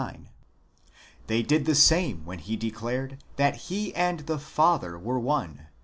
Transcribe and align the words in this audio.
59); 0.01 0.29
they 1.27 1.43
did 1.43 1.65
the 1.67 1.75
same 1.75 2.25
when 2.25 2.39
he 2.39 2.55
declared 2.55 3.23
that 3.35 3.55
he 3.69 3.93
and 3.93 4.21
the 4.21 4.39
Father 4.39 4.97
were 4.97 5.19
one 5.19 5.59
(x. 5.59 5.67